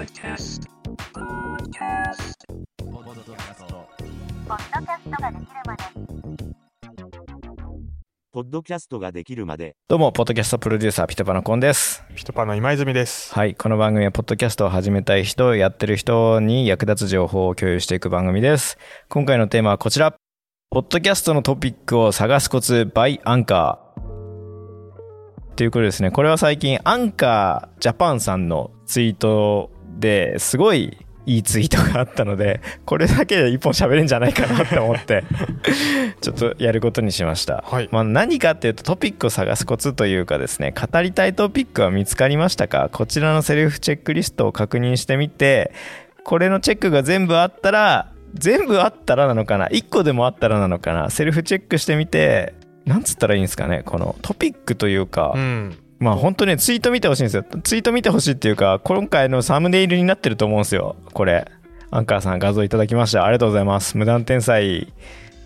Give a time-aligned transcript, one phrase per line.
[0.00, 0.62] Podcast.
[1.12, 2.32] Podcast.
[2.78, 3.86] ポッドキャスト
[4.48, 5.84] ポッドキャストができるまで
[8.32, 12.02] ポッドキャストができるまで、どうも、ポッドキャストプロデューサー、ピトパのコンです。
[12.16, 13.34] ピトパの今泉です。
[13.34, 18.78] はい、この番組は、ポッドキャストを始めたい人、やってる人に役立つ情報を共有していく番組です。
[19.10, 20.14] 今回のテーマはこちら。
[20.70, 24.00] ポッドキャストのトピックを探すコツ by アンカー。
[25.56, 26.10] ということですね。
[26.10, 29.70] これは最近、アンカージャパンさんのツイート
[30.00, 30.96] ですごい
[31.26, 35.22] いいツイートがあったので、 これだけで一本喋れんじゃないかなって思って、
[36.20, 37.62] ちょっとやることにしました。
[37.66, 37.88] はい。
[37.92, 42.88] まあ、何かっていうとトピックを探すコツというかですね語りたいトピックは見つかりましたか？
[42.90, 45.72] こちらのセルフチェックリストを確認してみて
[46.24, 51.10] これのチェックが全部あったら全部あったらなのかな？1個でもあったらなのかな？
[51.10, 52.54] セルフチェックしてみて
[52.86, 53.82] なんつったらいいんですかね？
[53.84, 55.76] このトピックというか、うん。
[56.00, 57.44] まあ本当ねツイート見てほしいんですよ。
[57.62, 60.96] ツイート見てほしいっていうか今回のサムネイルになってると思うんですよ。
[61.12, 61.46] これ。
[61.92, 63.24] アンカーさん画像いただきました。
[63.24, 63.98] ありがとうございます。
[63.98, 64.92] 無断転載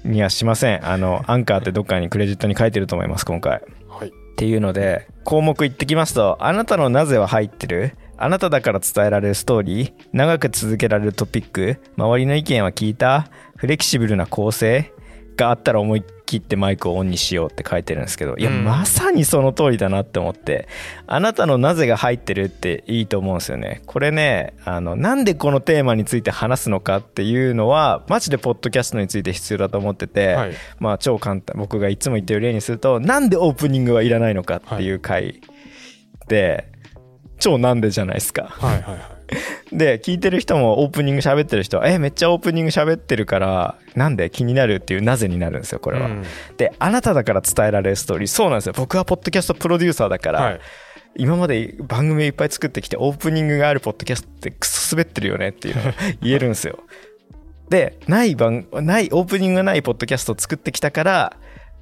[0.04, 0.86] にはしません。
[0.86, 3.62] あのアンカーってどっかにクレジットに書いてると思います今回。
[3.88, 4.08] はい。
[4.08, 7.96] っていうので項目言ってきますとあなたのなぜは入ってる？
[8.16, 9.92] あなただから伝えられるストーリー？
[10.12, 11.80] 長く続けられるトピック？
[11.96, 13.28] 周りの意見は聞いた？
[13.56, 14.92] フレキシブルな構成？
[15.36, 16.04] があったら思い
[16.34, 20.68] 切ってマイクをオンにしようって書いてるんですけどいや、うんまさにその通りだなって思って
[21.06, 30.52] あなたのなぜが入ってるっていいと思うんですよねこれねあのなんでこのテーマについて話すのかっていうのはマジでポッドキャストについて必要だと思ってて、はい。
[30.78, 35.40] まあ超簡単僕がいつも言ってる例にするとなんでオープニングはいらないのかっていう回
[36.28, 36.70] で、
[37.38, 38.82] 超なんでじゃないですかはい。
[38.82, 38.94] はい。
[38.94, 39.13] はい。
[39.72, 46.22] で聞いてる人もオープニング喋ってる人はえめっちゃオープニング喋ってるからなんで気になるっていうなぜになるんですよこれは、うん
[46.56, 50.60] であなただから伝えられるストーリーそうなんですよ僕はポッドキャストプロデューサーだから、はい。
[51.16, 56.80] 今まで番組をいっぱい作ってきてオープニングがあるポッドキャストってクソ滑ってるよねっていうのが 言えるんですよ。
[57.68, 61.36] でない番ないオープニングがないポッドキャストを作ってきたから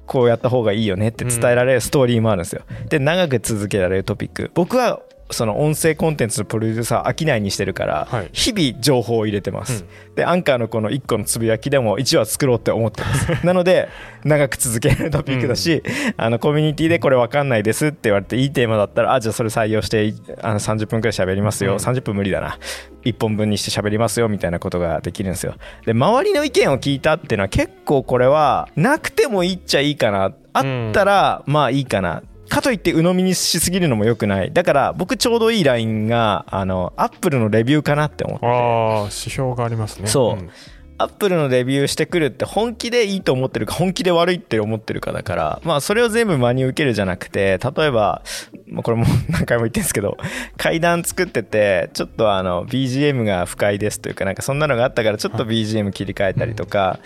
[0.05, 2.61] こうやった方がいいよねって伝えられるストーリーもあるんですよ。
[2.89, 5.01] で長く続けられるトピック僕は
[5.31, 8.29] その音声コンテンツのプロデューサー飽きないにしてるから、はい。
[8.31, 9.85] 日々情報を入れてます、
[10.15, 13.31] でアンカーのこの1個のつぶやきでも1話作ろうって思ってます。
[13.45, 13.89] なので
[14.23, 15.83] 長く続けるトピックだし、
[16.17, 21.77] あのコミュニティでこれ分かんないですって言われていいテーマだったらあじゃあそれ採用していあの30分くらい喋りますよ、うん。
[21.77, 22.57] 30分無理だな。
[23.03, 25.55] 1本分にして喋りますよみたいなことができるんですよ。
[25.85, 30.33] で周りの意見を聞いたっていうのは結構これはなくてもいいっちゃいいかな。
[30.55, 34.51] あったらまあいいかな、かといって鵜呑みにしすぎるのも良くない。
[34.51, 38.45] だから僕ちょうどいいラインがあのアップルのレビューかなって思って。
[38.45, 40.07] ああ、指標がありますね。
[40.07, 40.43] そう。
[40.43, 40.49] ん。
[40.97, 48.23] アップルのレビューしてくるって本気でいいと思ってるか本気で悪いって思ってるかだからまあそれを全部真に受けるじゃなくて例えば
[48.67, 50.17] まあこれも 何回も言ってるんですけど
[50.55, 56.99] 階段作っててちょっとあの BGM が不快ですというかなんかそんなのがあったからちょっと BGM 切り替えたりとか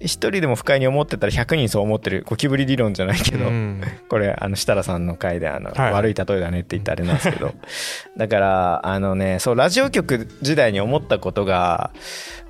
[0.00, 7.54] 一人でも不快に思ってたら100人そう思ってるゴキブリ理論じゃないけど、うん これあの設楽さんの回であの、はい悪い例えだねって言ったあれなんですけど
[8.16, 11.90] だからあのねそうラジオ局時代に思ったことが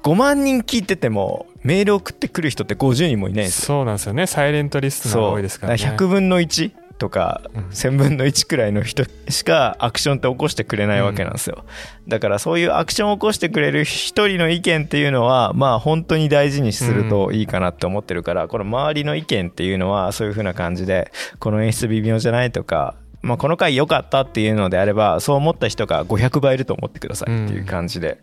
[0.03, 3.67] 5万人聞いててもメール送ってくる人って50人もいないんですよ。
[3.67, 4.27] そうなんですよね。
[4.27, 5.83] サイレントリストが多いですからね。
[5.83, 7.63] 100分の1とかうん。
[7.65, 11.65] 1000分の1くらいの人 しかアクションって起こしてくれないわけなんですよ、
[12.09, 22.95] だからそういうアクションを起こしてくれる一人の意見っていうのはまあ本当に大事にするといいかなって思ってるから、この周りの意見っていうのはそういう風な感じでこの演出微妙じゃないとか
[23.25, 28.19] まあ、この回良かったっていうのであればそう思った人が500倍いると思ってくださいっていう感じで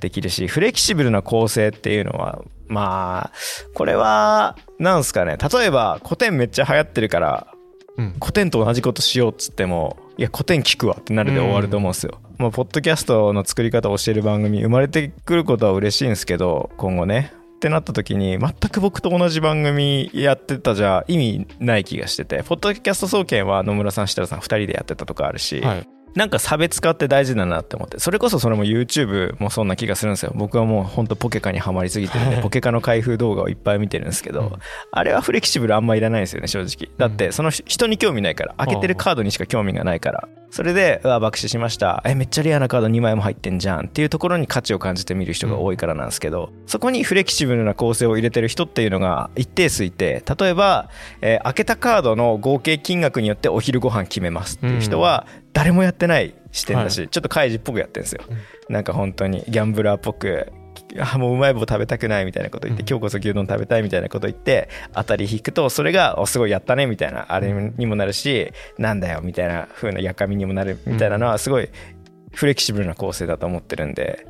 [0.00, 3.32] できるし、フレキシブルな構成っていうのはまあ
[3.74, 7.57] これはなんすかね例えば古典めっちゃ流行ってるからうん。
[8.20, 17.32] 古典と同じことしようっつってもいや古典聞くわってなるで終わると思うんですよ、まあ、ポッドキャストの作り方を教える番組生まれてくることは嬉しいんですけど今後ね。
[17.56, 25.88] ってなった時に全く僕と同じ番組やってたじゃ意味ない気がしててポッドキャスト総研は野村さん設楽さん2人でやってたとかあるし、はい。
[26.14, 27.98] なんか差別化って大事だなって思って。
[27.98, 30.32] それこそそれも YouTube もそんな気がするんですよ。
[30.34, 34.52] 僕はもうほんとポケカにはまりすぎてるんでポケカの開封動画をいっぱい見てるんですけど、うん。
[34.90, 36.90] あれはフレキシブルあんまいらないんですよね正直。
[36.98, 40.28] だってその人に興味ないから開けてるカードにしか興味がないから。
[40.50, 42.02] それでうわ爆死しました。
[42.06, 50.88] えめっちゃレアなカード2枚も入ってんじゃんっていうところに価値を感じて見る人が多いからなんですけど、そこにフレキシブルな構成を入れてる人っていうのが一定数いて例えば、
[51.20, 55.26] えー開けたカードの合計金額によってお昼ご飯決めますっていう人は
[55.58, 58.22] 誰もやってない視点だし、ちょっと開示っぽくやってるんですよ、
[58.68, 60.52] なんか本当にギャンブラーっぽく
[61.00, 62.88] あもううまい棒食べたくないみたいなこと言って、うん。
[62.88, 71.68] 今日こそ牛丼食べたいみたいなこと言って当たり引くとそれがおすごいやったねみたいなあれにもなるしなんだよみたいな風なやかみにもなるみたいなのはすごい
[72.32, 74.26] フレキシブルな構成だと思ってるんで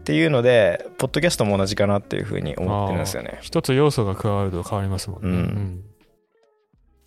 [0.00, 3.38] っていうのでポッドキャストも同じかなっていうふうに思ってるんですよね。
[3.42, 5.28] 一つ要素が加わると変わりますもんね。
[5.28, 5.89] うん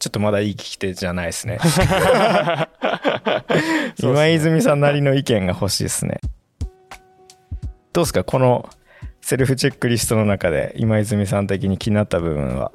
[0.03, 1.59] ちょっとまだいい聞き手じゃないで すね。
[4.01, 6.19] 今泉さんなりの意見が欲しいですね。
[7.93, 8.25] どうですか？
[8.25, 8.67] この
[9.21, 12.73] セルフチェックリストの中で今泉さん的に気になった部分は？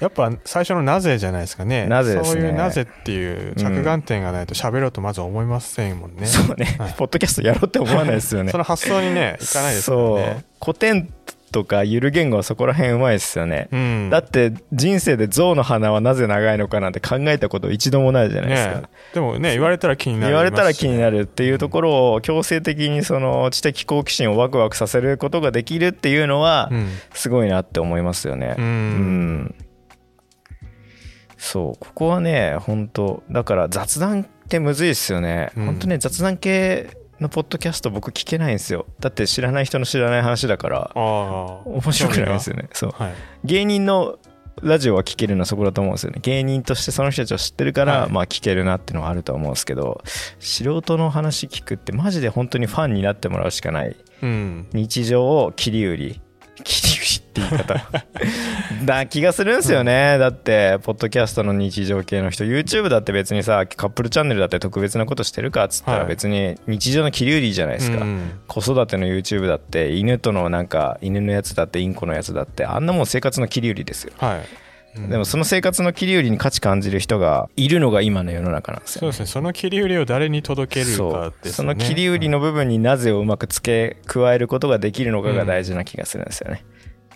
[0.00, 1.86] やっぱ最初のなぜじゃないですかね。
[1.86, 2.40] なぜですね。
[2.40, 6.26] そういうなぜっていう着眼点がないと喋ろうとまず思いませんもんね。
[6.26, 6.94] そうね、はい。
[6.98, 8.50] ポッドキャストやろうって思わないですよね。
[8.52, 10.24] その発想にね、いかないですよね。
[10.24, 10.44] そう。
[10.60, 11.08] 古典
[11.54, 14.10] とかゆる言語はそこら辺うまいですよね、うん。
[14.10, 20.32] だって人生で象の鼻はなぜ長いのかなんて考えたこと一度もないじゃないですか、ねでもね、言われたら気になる。
[20.32, 26.88] 言われたら気になるっていうところを強制的にその知的好奇心をワクワクさせることができるっていうのはうん。
[27.12, 28.56] すごいなって思いますよね。
[28.58, 28.60] う。
[28.60, 29.42] うん。
[29.44, 29.54] ん
[31.38, 31.78] そう。
[31.78, 35.66] ここはね本当だから雑談ってむずいですよね、うん。
[35.66, 36.90] 本当ね雑談系
[37.24, 38.86] のポッドキャスト僕聞けないんですよ。
[39.00, 40.90] だって知らない人の知らない話だから。
[40.94, 42.68] 面白くないですよね。
[42.72, 42.90] そう。
[42.90, 43.14] はい。
[43.44, 44.18] 芸人の
[44.62, 46.20] ラジオは聞けるのはそこだと思うんですよね。
[46.22, 48.12] 芸人としてその人たちを知ってるから、はい。
[48.12, 50.02] まあ聞けるなっていうのはあると思うんですけど
[50.38, 53.96] 素人の話聞くってマジで本当にファンになってもらうしかない。
[54.22, 54.68] うん。
[54.72, 56.20] 日常を切り売り
[56.62, 58.04] 切り売りって言い方。
[58.84, 62.44] だ気がするんですよね、だってポッドキャストの日常系の人。
[62.44, 66.06] YouTube だって別にさカップルチャンネルだって特別なことしてるかっつったらはい。
[66.08, 68.40] 別に日常の切り売りじゃないですか、うん。
[68.46, 74.12] 子育ての YouTube だって犬とのなんか犬のやつだってインコのやつだってあんなもん生活の切り売りですよ。
[74.18, 74.40] はい。
[74.96, 79.26] うんでもその生活の切り売りに価値感じる人がいるのが今の世の中なんですよ、そうですね。
[79.26, 81.52] その切り売りを誰に届けるかですね。
[81.52, 86.64] その切り売りの部分になぜをうまく付け加えることができるのかが大事な気がするんですよね、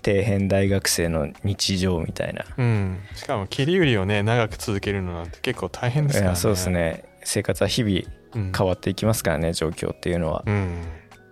[0.04, 2.98] 底辺大学生の日常みたいな、うん。
[3.14, 6.36] しかも切り売りをね、長く続けるのなんて結構大変ですからね。
[6.36, 6.70] そうです。
[6.70, 8.00] ね生活は日々
[8.34, 8.52] うん。
[8.56, 10.82] 変わっていきますからね状況っていうのは、うん。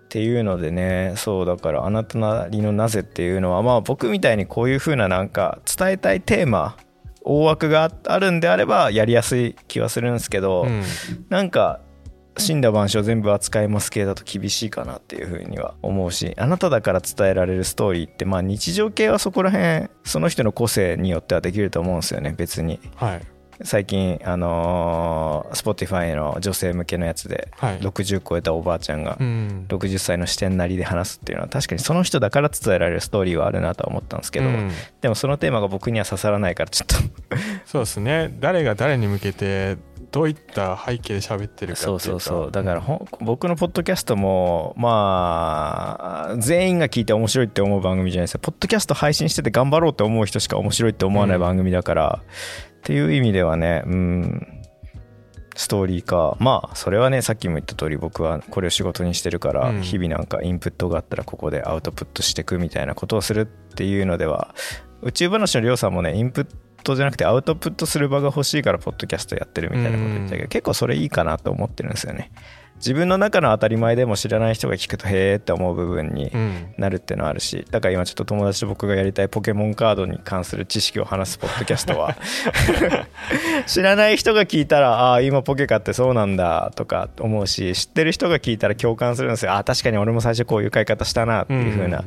[0.07, 6.77] っていうのでねそうだからあなたなりのなぜっていうのはまあ僕みたいにこういう風ななんか伝えたいテーマ
[7.23, 10.81] 大枠があるんであればやりやすい気はするんですけど、うん。
[11.27, 11.81] なんか
[12.37, 23.21] 死んだ万象全部扱います系だと厳しいかなっていう風には思うしあなただから伝えられるストーリーってまあ日常系はそこら辺その人の個性によってはできると思うんですよね別にはい。
[23.63, 27.79] 最近あのー Spotify の女性向けのやつではい。
[27.79, 29.65] 60超えたおばあちゃんがうん。
[29.67, 34.71] 60歳の視点なりで話すっていうのは確かにその人だから伝えられるストーリーはあるなとは思ったんですけど、うん
[35.01, 36.95] でもそのテーマが僕には刺さらないからちょっと
[37.65, 38.35] そうですね。
[38.39, 39.77] 誰が誰に向けて、
[40.11, 41.99] どういった背景で喋ってるかっていそうと。
[41.99, 54.47] そうそうだからほん僕のポッドキャストもまあ全員が聞いて面白いって思う番組じゃないですかポッドキャスト配信してて頑張ろうって思う人しか面白いって思わない番組だから、っていう意味ではねうん。
[55.55, 56.37] ストーリーか。
[56.39, 59.81] まあそれはねさっきも言った通り僕はこれを仕事にしてるからうん。
[59.81, 64.53] 日々なんかインプットがあったらここでアウトプットしていくみたいなことをするっていうのでは
[65.01, 66.47] 宇宙話のりょうさんもねインプッ
[66.87, 72.31] トじゃなくてアウトプットする場が欲しいからポッドキャストやってるみたいなこと言ってたけど結構それいいかなと思ってるんですよね
[72.77, 76.73] 自分の中の当たり前でも知らない人が聞くとへーって思う部分にうん。
[76.77, 82.15] なるっていうのはあるしだから今ちょっと友達と僕がやりたいポケモンカードに関する知識を話すポッドキャストは
[83.65, 92.05] 知らない人が聞いたらああー今ポケカってそうなんだとか思うし知ってる人が聞いたら共感するんですよあー確かに俺も最初こういう買い方したなっていう風な、うん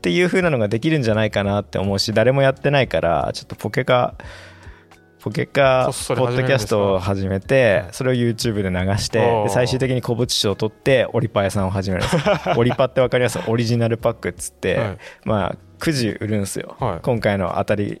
[0.00, 4.14] っていう風なのができるんじゃないかなって思うし誰もやってないからちょっとポケカ
[5.22, 12.04] ポケカポッドキャストを始めてそれを YouTube で流して最終的に古物商を取ってオリパ屋さんを始める
[12.56, 13.38] オリパって分かります？
[13.46, 14.98] オリジナルパックっつって、はい。
[15.24, 16.98] まあくじ売るんですよ、はい。
[17.02, 18.00] 今回の当たり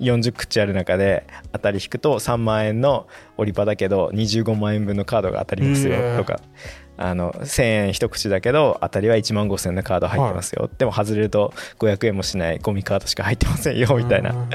[0.00, 3.06] 40口ある中で当たり引くと3万円の
[3.38, 6.40] オリパだけど25万円分のカードが当たりますよとか
[6.98, 14.32] あの1000円一口だけど当たりは1万5000円のカード入ってますよ、でも外れると500円もしないゴミカードしか入ってませんよみたいな。
[14.32, 14.48] っうん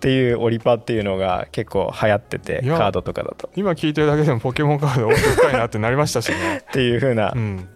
[0.00, 3.50] ていうオリパっていうのが結構流行っててカードとかだと。
[3.56, 6.58] 今聞いてるだけでもポケモンカード奥深いなってなりましたしね。
[6.58, 7.68] っていう風なうん。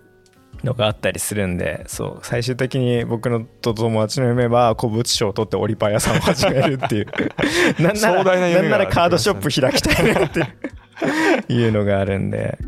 [0.62, 7.06] のがあったりするんでそう最終的に僕のと友達の夢は古物商を取ってオリパン屋さんを始めるっていう。
[7.82, 10.46] なんな壮ら大ななんならカードショップ開きたいなって
[11.52, 12.58] いうのがあるんで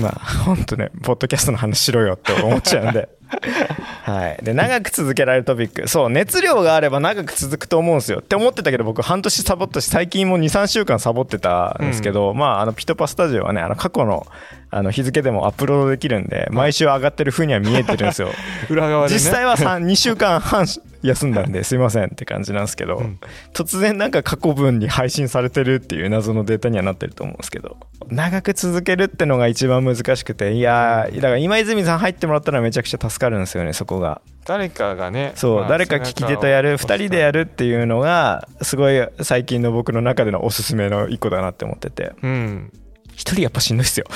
[0.00, 0.12] まあ
[0.44, 3.08] 本当ねポッドキャストの話しろよって思っちゃうんで。
[4.02, 4.44] はい。
[4.44, 5.88] で長く続けられるトピック。
[5.88, 14.26] そう熱量があれば長く続くと思うんですよって思ってたけど僕半年サボったし最近も23週間サボってたんですけど、まああのピトパスタジオはねあの過去の
[14.70, 18.28] あの日付でもアップロードできるんで毎週上がってる風には見えてるんですよ。
[18.70, 19.20] 裏側でね。
[19.20, 20.66] 実際は2 週間半
[21.02, 23.18] 休んだんですいませんって感じなんですけど、うん。
[23.52, 34.20] 突然なんか過去分に配信されてるっていう謎のデータにはなってると思うんですけど長く続けるってのが一番難しくていやーだから今泉さん入ってもらったらめちゃくちゃ助かるんですよねそこが。
[34.46, 42.12] 誰かがねそう、まあ誰か聞き手とやる2人でやるっていうのがすごい最近の僕の中でのおすすめの一個だなって思ってて。
[42.22, 42.72] うん
[43.20, 44.06] 一人やっぱしんどいっすよ。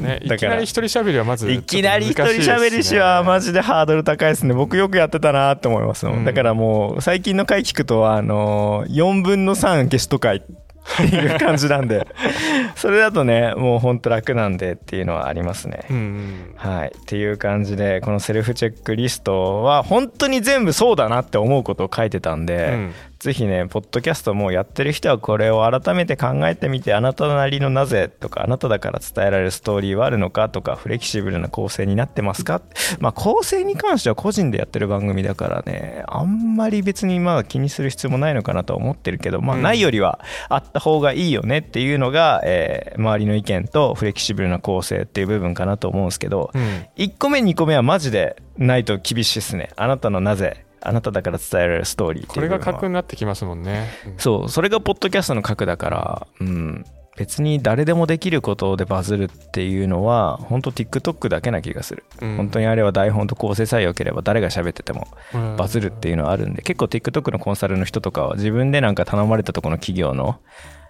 [0.00, 0.50] ね、い だから。
[0.50, 4.54] きなり一人喋りはまずいきなり一人喋りしはマジでハードル高いですね。
[4.54, 6.24] 僕よくやってたなって思いますもん、うん。
[6.24, 12.08] だからもう最近の回聞くとあの4分の3ゲスト回っていう感じなんで。
[12.74, 16.54] それだとねもうほんと楽なんでっていうのはありますね、うんうん。
[16.56, 32.62] はい、っていう感じでこのセルフチェックリストは本当に全部そうだなって思うことを書いてたんで、うんぜひねポッドキャストもうやってる人はこれを改めて考えてみてあなたなりのなぜとかあなただから伝えられるストーリーはあるのかとかフレキシブルな構成になってますか？
[32.98, 39.62] まあ構成に関しては個人でやってる番組だからねあんまり別にまあ気にする必要もないのかなとは思ってるけどまあうん。
[39.62, 46.86] ないよりはあった方がいいよねっていうのが、えー周りの意見とフレキシブルな構成っていう部分かなと思うんですけど、うん。
[46.96, 49.70] 1個目2個目はマジでないと厳しいですね。
[49.76, 56.84] あなたのなぜあなただから伝えられるストーリーってこれが核になってきますもんね、うんそうそれがポッドキャストの核だからうん。
[57.14, 62.36] 別に誰でもできることでバズるっていうのは本当 TikTok だけな気がする、うん。
[62.36, 65.56] 本当にあれは台本と構成さえ良ければ誰が喋っててもうん。
[65.56, 70.40] バズるっていうのはあるんで結構 TikTok のコンサルの人とかは自分でなんか頼まれたとこの企業の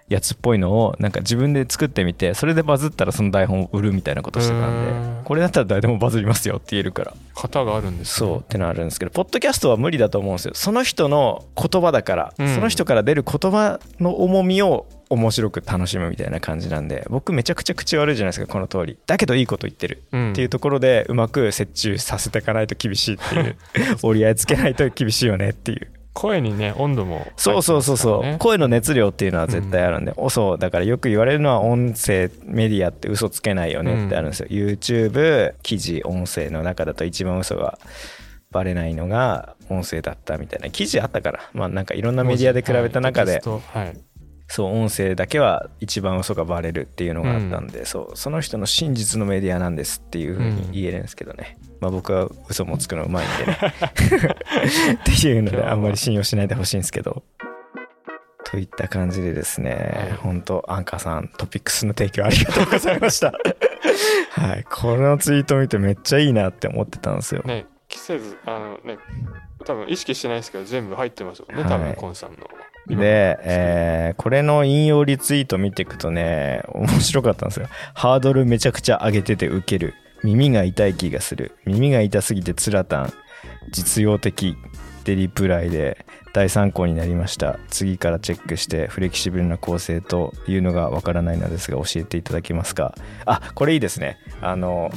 [0.09, 5.19] やつっぽいのをなんか自分で作ってみてそれでバズったらその台本を売るみたいなことしてたんうん。
[5.19, 7.13] でこれだったら誰でもバズりますよって言えるから。
[7.35, 8.27] 型があるんですね。
[8.27, 10.53] そうってのはあるんですけどポッドキャストは無理だと思うんですよ。
[10.55, 12.53] その人の言葉だから、うん。
[12.53, 18.97] その人から出る言葉の重みを面白く楽しむみたいな感じなんで僕めちゃくちゃ口悪いじゃないですかこの通り。
[19.07, 20.03] だけどいいこと言ってる。
[20.11, 20.31] うん。
[20.31, 23.55] っていうところでうまく折衷させていかないと厳しいっていう。
[24.03, 37.79] 折り合いつけないと厳しいよねっていう声にね温度もそうそうそうそう、声の熱量っていうのは絶対あるんで、おそうだからよく言われるのは音声メディアって嘘つけないよねってあるんですよ、YouTube 記事音声の中だと一番嘘が
[38.51, 40.69] バレないのが音声だったみたいな。
[40.69, 41.39] 記事あったから。
[41.53, 43.97] まあなんかいろんなメディアで比べた中で、はい
[44.47, 53.57] そう音声だけは一番嘘がバレるっていうのがあったんで、そうその人の真実のメディアなんですっていうふうに言えるんですけどね、まあ僕は嘘もつくのうまいんでね。
[54.93, 57.23] っていうのであんまり信用しないでほしいんですけど。
[58.45, 63.33] といった感じでですね、本当アンカーさんトピックスの提供ありがとうございました。
[64.29, 67.41] はいこのツイート見てめっちゃいいなって思ってたんですよ。
[67.43, 68.99] ね季節あのね
[69.65, 71.63] 多分意識してないですけど全部入ってますよね、はい。
[71.65, 72.37] 多分コンさんの
[72.87, 77.67] で、えーこれの引用リツイート見ていくとね、面白かったんですよ。
[77.93, 79.95] ハードルめちゃくちゃ上げててウケる。
[80.23, 81.57] 耳が痛い気がする。
[81.65, 83.13] 耳が痛すぎてつらたん。
[83.71, 84.55] 実用的。
[85.03, 87.59] で、リプライで大参考になりました。
[87.69, 92.95] 次からチェックしてフレキシブルな構成というのがわからないのですが教えていただけますか？
[93.25, 94.17] あ、これいいですね。
[94.39, 94.91] あの、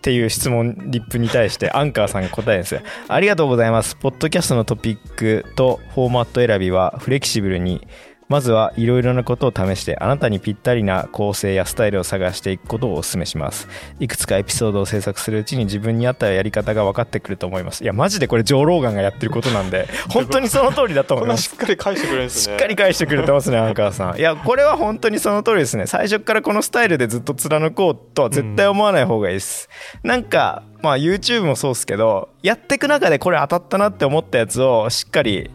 [0.00, 2.80] っていう質問リップに対してアンカーさんが答えるんですよ。
[3.06, 3.96] ありがとうございます。
[3.96, 7.86] ポッドキャストのトピックとフォーマット選びはフレキシブルに
[8.30, 13.68] まずはいろいろなことを試してあなたにぴったりな構成やスタイルを探していくことをお勧めします
[13.98, 24.18] いくつかエピソードを制作するうちに自分に合ったやり方が分かってくると思いますいやマジでこれジョー・ローガンがやってることなんで 本当にその通りだと思いますしっかり返してくれるんですねしっかり返してくれてますね、アンカーさん。
[24.18, 25.86] いや、これは本当にその通りですね。
[25.86, 29.68] 最初からこのスタイルでずっと貫こうとは絶対思わない方がいいです。
[30.02, 35.50] なんか、まあ YouTube もそうですけど、やっていく中でこれ当たったなって思ったやつをしっかり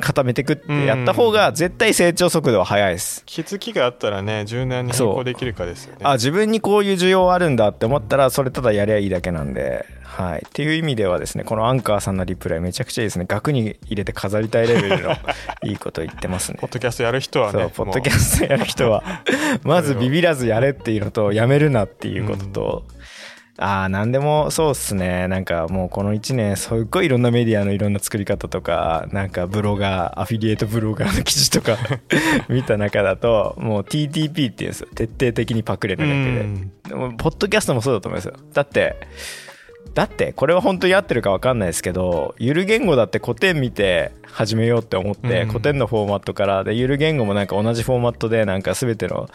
[0.00, 3.22] 固めていくってやった方が絶対成長速度は速いです。
[3.26, 6.00] 気づきがあったらね柔軟に変更できるかですよね。
[6.04, 13.24] あ自分にこういう需要あるんだって思ったらそれただやりゃいいだけなんで、はい、っていう意味ではですねこのアンカーさんのリプライめちゃくちゃいいですね。
[13.26, 15.12] 額に入れて飾りたいレベルの
[15.64, 16.58] いいこと言ってますね。
[16.60, 19.02] ポッドキャストやる人はそうねポッドキャストやる人は
[19.64, 22.84] まずビビらずやれっていうのとやめるなっていうことと、
[23.62, 25.28] ああ何でもそうっすね。
[25.28, 31.78] なんかもうこの1年すっごいいろんなメディアのいろんな作り方とかなんかブロガーアフィリエイトブロガーの記事とか
[32.50, 34.88] 見た中だともう TTP っていうんですよ。
[34.94, 36.72] 徹底的にパクれるだけでうん。
[36.88, 38.34] でもポッドキャストもそうだと思いますよ。
[38.52, 38.96] だって
[39.94, 45.48] だってこれは本当に合ってるか分かんないですけどゆる言語だって古典見て始めようって思って、うん。
[45.48, 49.28] 古典のフォーマットからでゆる言語もなんか同じフォーマットでなんか全ての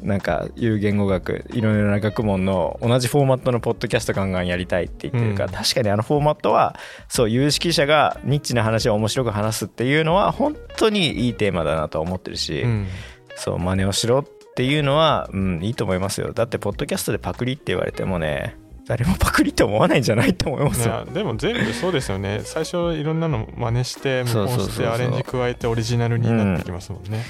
[0.00, 5.52] なんかゆる言語学いろいろな学問の同じフォーマットのポッドキャストガンガンやりたいって言ってるから、うん。
[5.52, 6.76] 確かにあのフォーマットは
[7.08, 12.86] そう有識者がニッチな話を面白く話すっていうのは本当にいいテーマだなと思ってるし、うん。
[13.36, 14.24] そう真似をしろっ
[14.54, 16.32] ていうのは、うん、いいと思いますよ。
[16.32, 18.56] だってポッドキャストでパクリって言われてもね
[18.88, 21.04] 誰もパクリと思わないんじゃないと思いますよ。
[21.04, 22.40] ねでも全部そうですよね。
[22.44, 27.22] 最初いろんなの真似して無音してアレンジ加えてオリジナルになってきますもんね、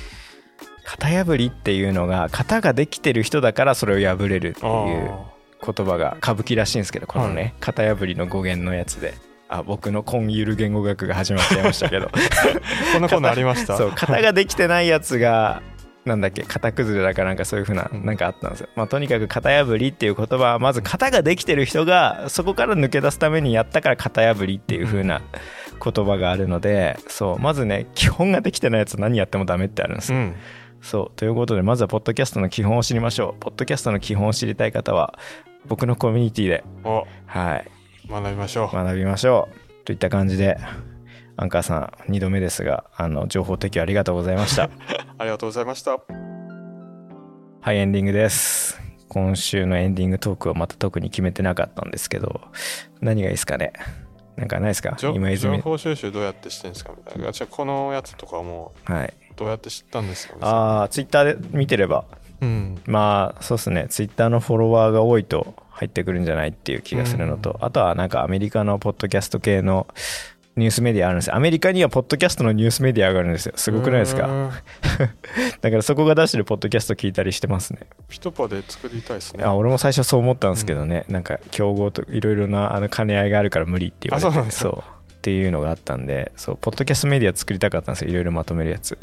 [0.85, 5.25] 型破りっていうのが型ができてる人だからそれを破れるっていうあ
[5.73, 9.15] 言葉が歌舞伎らしいんですけどこのね、型破りの語源のやつで。
[9.50, 12.09] あ僕の今ゆる言語学が始まっちゃいましたけど。
[12.09, 12.11] あ
[12.93, 13.77] こんなコーナーありました？
[13.79, 15.62] そう型ができてないやつが
[16.09, 25.23] なんだっけ型崩れだかなんかそういうふうなうんなんかあったんですよ、まあ、とにかく型破りっていう言葉はまず型ができてる人がそこから抜け出すためにやったから型破りっていうふうな
[25.83, 30.19] 言葉があるのでそうまずね基本ができてないやつ何やってもダメってあるんですよ。
[30.19, 30.35] うん。
[30.81, 33.41] そうということでまずはポッドキャストの基本を知りましょう。
[33.41, 35.19] ポッドキャストの基本を知りたい方は
[35.67, 36.65] 僕のコミュニティで。
[36.85, 37.07] お。
[37.27, 37.71] はい。
[38.09, 38.77] 学びましょう。
[38.77, 39.85] 学びましょう。
[39.85, 40.59] といった感じで
[41.40, 44.64] アンカーさん2度目ですがあの情報提供ありがとうございました。
[45.18, 45.92] ありがとうございました。
[47.61, 48.80] はいエンディングです。
[49.09, 52.40] 今週のエンディングトークはまた特に決めてなかったんですけど
[53.00, 53.73] 何がいいですかね？
[54.37, 54.97] なんかないですか？
[54.99, 55.57] 情今泉。
[55.59, 57.30] 情報収集どうやってしてるんですかみたいな。
[57.30, 59.14] じゃあこのやつとかもはい。
[59.37, 60.35] どうやって知ったんですか？
[60.40, 62.04] ああツイッターで見てれば。
[62.40, 62.80] うん。
[62.87, 63.87] まあそうですね。
[63.88, 69.87] ツイッターのフォロワーが多いと入ってくるんじゃないっていう気がするのと、あとはなんかアメリカのポッドキャスト系の
[70.59, 71.37] ニュースメディアあるんですよ。
[71.37, 73.53] アメリカにはポッドキャストのニュースメディアがあるんですよ。
[73.57, 74.27] すごくないですか？
[74.27, 74.50] うん。
[75.62, 77.81] だからそこが出してるポッドキャスト聞いたりしてますね。
[78.09, 79.45] ピトパで作りたいですね。
[79.45, 84.50] あ俺も最初そう思ったんですけどね、なんか競合といろいろなあの兼ね合いがあるから無理って言われて。
[84.50, 84.83] そう。
[85.15, 88.11] っていうのがあったんでそうポッドキャストメディア作りたかったんですよ。
[88.11, 88.97] いろいろまとめるやつ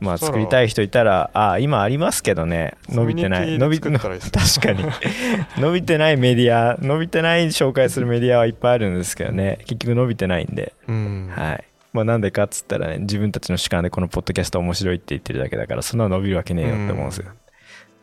[0.00, 2.76] まあ作りたい人いたらあ今ありますけどね。
[2.88, 3.58] 伸びてない。
[3.58, 4.84] 伸び 確かに。
[5.58, 9.58] 伸びてないメディア伸びてない紹介するメディアはいっぱいあるんですけどね。
[9.66, 10.72] 結局伸びてないんで。
[10.86, 11.30] うん。
[11.34, 11.64] はい。
[11.92, 17.26] まあなんでかっつったらね自分たちの主観でこのポッドキャスト面白いって言ってるだけだからそんなの伸びるわけねえよって思うんですよ、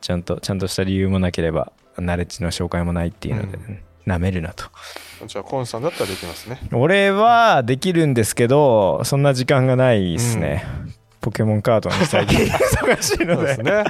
[0.02, 3.80] ちゃんとちゃんとした理由もなければナレッジの紹介もないっていうので、うん。
[4.06, 4.66] なめるなと。
[5.25, 6.60] じゃあコンさんだったらできますね。
[6.72, 10.66] 俺はできるんですけどそんな時間がないですね、
[11.25, 13.58] ポケモンカードに最近忙しいので。
[13.58, 13.84] ね。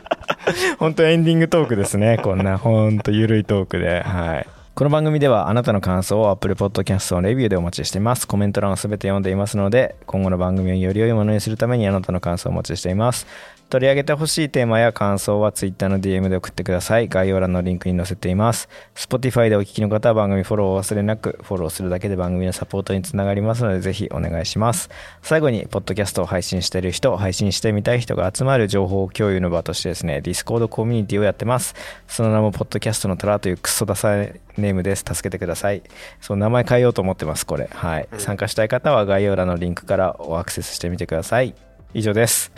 [0.79, 2.57] 本当エンディングトークですねこんな。
[2.57, 4.03] 本当ゆるいトークで。
[4.03, 4.47] はい。
[4.73, 8.25] この番組ではあなたの感想を Apple Podcast のレビューでお待ちしています。
[8.25, 13.27] コメント欄をすべて読んでいますので今後の番組をより良いものにするためにあなたの感想をお待ちしています
[13.75, 17.09] 取り上げてほしいテーマや感想は Twitter の DM で送ってください。
[17.09, 18.69] 概要欄のリンクに載せています。
[18.95, 24.89] Spotify でお聞きの方は番組フォローをお忘れなくフォローするだけで番組のサポートにつながりますのでぜひお願いします。
[25.21, 31.75] 最後にポッドキャストを配信している人配信してみたい人が集まる情報共有の場としてですね Discord コミュニティをやってます。
[32.07, 35.03] その名もポッドキャストの虎というクソダサいネームです。
[35.05, 35.83] 助けてください。
[36.21, 37.67] そう名前変えようと思ってますこれ。
[37.73, 38.07] はい。
[38.19, 41.53] 参加したい方は概要欄のリンクからおアクセスしてみてください
[41.95, 42.51] 以上です。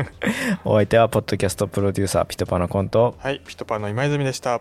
[0.62, 3.16] お相手はポッドキャストプロデューサーピトパのコント。
[3.18, 4.60] はいピトパの今泉でした。